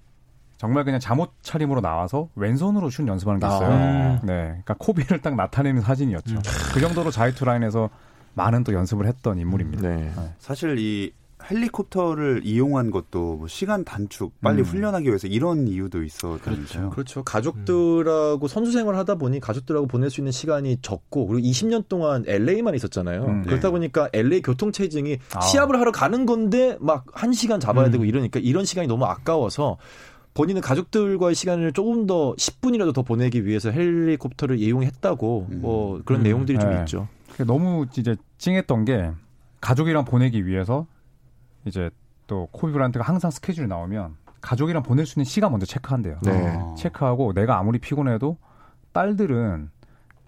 [0.59, 3.69] 정말 그냥 잠옷 차림으로 나와서 왼손으로 슛 연습하는 게 있어요.
[3.71, 4.21] 아.
[4.25, 6.41] 네, 그러니까 코비를 딱 나타내는 사진이었죠.
[6.73, 7.91] 그 정도로 자유투 라인에서
[8.35, 9.89] 많은 또 연습을 했던 인물입니다.
[9.89, 10.13] 네.
[10.39, 11.13] 사실 이
[11.51, 14.65] 헬리콥터를 이용한 것도 뭐 시간 단축, 빨리 음.
[14.65, 16.91] 훈련하기 위해서 이런 이유도 있었잖아요.
[16.91, 17.23] 그렇죠.
[17.23, 22.75] 가족들하고 선수 생활을 하다 보니 가족들하고 보낼 수 있는 시간이 적고 그리고 20년 동안 LA만
[22.75, 23.25] 있었잖아요.
[23.25, 23.43] 음.
[23.43, 23.73] 그렇다 네.
[23.73, 25.41] 보니까 LA 교통 체증이 아.
[25.41, 27.93] 시합을 하러 가는 건데 막한 시간 잡아야 음.
[27.93, 29.77] 되고 이러니까 이런 시간이 너무 아까워서
[30.37, 35.61] 본인은 가족들과의 시간을 조금 더 10분이라도 더 보내기 위해서 헬리콥터를 이용했다고 음.
[35.63, 36.25] 뭐 그런 음.
[36.25, 36.81] 내용들이 좀 네.
[36.81, 37.09] 있죠.
[37.47, 39.11] 너무 이제 찡했던 게
[39.63, 40.87] 가족이랑 보내기 위해서
[41.65, 41.89] 이제
[42.27, 46.19] 또 코비 브란트가 항상 스케줄이 나오면 가족이랑 보낼 수 있는 시간 먼저 체크한대요.
[46.23, 46.49] 네.
[46.49, 46.75] 아.
[46.77, 48.37] 체크하고 내가 아무리 피곤해도
[48.93, 49.71] 딸들은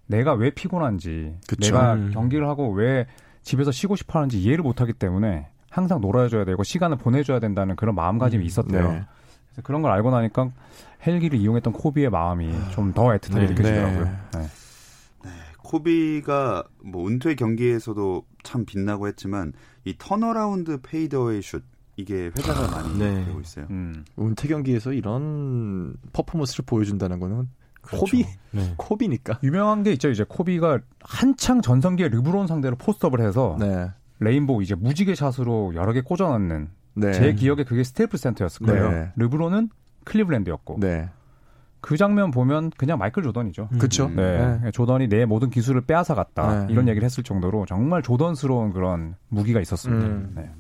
[0.07, 1.71] 내가 왜 피곤한지 그쵸.
[1.71, 2.11] 내가 음.
[2.15, 3.07] 경기를 하고 왜
[3.43, 7.95] 집에서 쉬고 싶어 하는지 이해를 못 하기 때문에 항상 놀아줘야 되고 시간을 보내줘야 된다는 그런
[7.95, 8.93] 마음가짐이 있었대요.
[8.93, 9.05] 네.
[9.59, 10.51] 그래서 그런 걸 알고 나니까
[11.07, 13.47] 헬기를 이용했던 코비의 마음이 좀 더 애틋하게 네.
[13.49, 14.05] 느껴지더라고요.
[14.05, 14.41] 네.
[15.25, 15.31] 네.
[15.59, 19.53] 코비가 뭐 은퇴 경기에서도 참 빛나고 했지만
[19.85, 21.63] 이 turnaround fadeaway 슛
[21.97, 23.25] 이게 회자가 많이 네.
[23.25, 23.67] 되고 있어요.
[23.71, 24.05] 음.
[24.19, 27.49] 은퇴 경기에서 이런 퍼포먼스를 보여준다는 거는
[27.83, 28.01] 그렇죠.
[28.01, 28.75] 코비 네.
[28.77, 29.41] 코비니까.
[29.43, 30.09] 유명한 게 있죠.
[30.09, 33.91] 이제 코비가 한창 전성기에 르브론 상대로 post up을 해서 네.
[34.21, 37.13] rainbow 이제 무지개 샷으로 여러 개 꽂아 넣는 네.
[37.13, 38.91] 제 기억에 그게 스테이플스 센터였을 거예요.
[38.91, 39.13] 네.
[39.17, 39.71] 르브론은
[40.05, 41.09] 클리블랜드였고 네.
[41.81, 43.69] 그 장면 보면 그냥 마이클 조던이죠.
[43.79, 44.07] 그렇죠.
[44.07, 44.17] 음.
[44.17, 44.71] 네.
[44.73, 46.67] 조던이 내 모든 기술을 빼앗아 갔다.
[46.67, 46.73] 네.
[46.73, 50.07] 이런 얘기를 했을 정도로 정말 조던스러운 그런 무기가 있었습니다.
[50.07, 50.33] 음.
[50.35, 50.51] 네.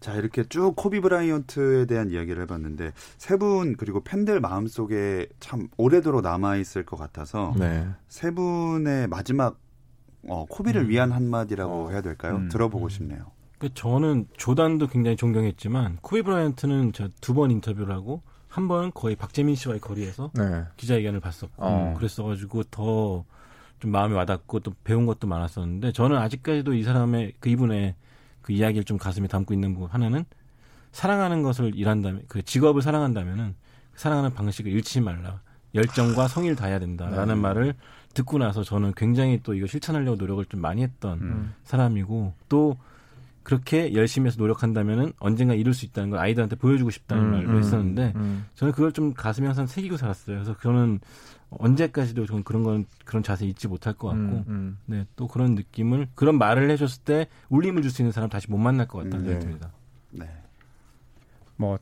[0.00, 5.66] 자 이렇게 쭉 코비 브라이언트에 대한 이야기를 해봤는데 세 분 그리고 팬들 마음 속에 참
[5.76, 7.86] 오래도록 남아 있을 것 같아서 네.
[8.06, 9.58] 세 분의 마지막
[10.28, 12.36] 어, 코비를 위한 한마디라고 해야 될까요?
[12.36, 12.48] 음.
[12.48, 13.22] 들어보고 싶네요.
[13.58, 19.16] 그 저는 조단도 굉장히 존경했지만 코비 브라이언트는 저 두 번 인터뷰를 하고 한 번은 거의
[19.16, 20.64] 박재민 씨와의 거리에서 네.
[20.76, 21.94] 기자회견을 봤었고 어.
[21.96, 23.24] 그랬어가지고 더
[23.80, 27.94] 좀 마음이 와닿고 또 배운 것도 많았었는데 저는 아직까지도 이 사람의 그 이분의
[28.42, 30.24] 그 이야기를 좀 가슴에 담고 있는 부분 하나는
[30.90, 33.54] 사랑하는 것을 일한다면 그 직업을 사랑한다면은
[33.94, 35.40] 사랑하는 방식을 잃지 말라
[35.76, 37.40] 열정과 성의를 다해야 된다라는 네.
[37.40, 37.74] 말을
[38.14, 41.54] 듣고 나서 저는 굉장히 또 이거 실천하려고 노력을 좀 많이 했던 음.
[41.62, 42.76] 사람이고 또
[43.48, 47.56] 그렇게 열심히 해서 노력한다면은 언젠가 이룰 수 있다는 걸 아이들한테 보여주고 싶다는 음, 말을 음,
[47.56, 48.44] 했었는데 음.
[48.54, 50.36] 저는 그걸 좀 가슴에 항상 새기고 살았어요.
[50.36, 51.00] 그래서 저는
[51.48, 54.78] 언제까지도 저는 그런 건 그런 자세 잊지 못할 것 같고, 음, 음.
[54.84, 58.86] 네또 그런 느낌을 그런 말을 해줬을 때 울림을 줄 수 있는 사람 다시 못 만날
[58.86, 59.40] 것 같다는 음, 생각이 네.
[59.40, 59.70] 듭니다.
[60.10, 60.28] 네.
[61.56, 61.78] 뭐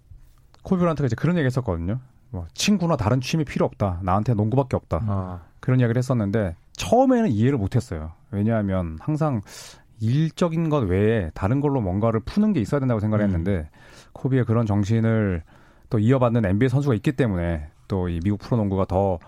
[0.62, 1.98] 코비 브란트가 이제 그런 얘기 했었거든요.
[2.30, 4.02] 뭐 친구나 다른 취미 필요 없다.
[4.04, 5.00] 나한테 농구밖에 없다.
[5.02, 5.40] 아.
[5.58, 8.12] 그런 이야기를 했었는데 처음에는 이해를 못했어요.
[8.30, 9.40] 왜냐하면 항상
[10.00, 13.28] 일적인 것 외에 다른 걸로 뭔가를 푸는 게 있어야 된다고 생각을 음.
[13.28, 13.70] 했는데
[14.12, 15.42] 코비의 그런 정신을
[15.88, 19.18] 또 이어받는 NBA 선수가 있기 때문에 또 이 미국 프로농구가 더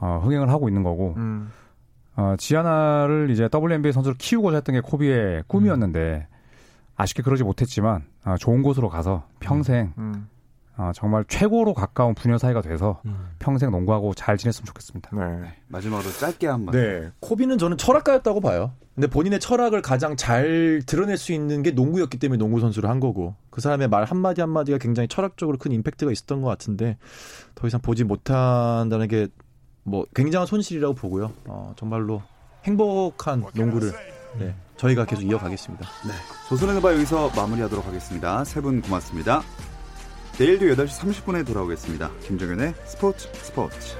[0.00, 1.50] 어, 흥행을 하고 있는 거고 음.
[2.16, 6.26] 어, 지아나를 이제 WNBA 선수로 키우고자 했던 게 코비의 꿈이었는데
[6.96, 10.28] 아쉽게 그러지 못했지만 어, 좋은 곳으로 가서 평생 음.
[10.76, 13.30] 어, 정말 최고로 가까운 부녀 사이가 돼서 음.
[13.38, 15.10] 평생 농구하고 잘 지냈으면 좋겠습니다.
[15.14, 15.52] 네.
[15.68, 16.74] 마지막으로 짧게 한 번.
[16.74, 17.10] 네.
[17.20, 18.72] 코비는 저는 철학가였다고 봐요.
[18.94, 23.34] 근데 본인의 철학을 가장 잘 드러낼 수 있는 게 농구였기 때문에 농구 선수를 한 거고
[23.50, 26.98] 그 사람의 말 한마디 한마디가 굉장히 철학적으로 큰 임팩트가 있었던 것 같은데
[27.54, 29.28] 더 이상 보지 못한다는 게
[29.84, 31.32] 뭐 굉장한 손실이라고 보고요.
[31.46, 32.22] 어, 정말로
[32.64, 33.92] 행복한 농구를
[34.38, 35.84] 네, 저희가 계속 이어가겠습니다.
[36.06, 36.12] 네.
[36.48, 38.44] 조선의 바 여기서 마무리하도록 하겠습니다.
[38.44, 39.42] 세 분 고맙습니다.
[40.42, 42.10] 내일도 8시 30분에 돌아오겠습니다.
[42.26, 43.94] 김정현의 스포츠 스포츠.